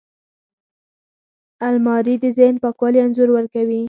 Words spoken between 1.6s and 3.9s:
الماري د ذهن پاکوالي انځور ورکوي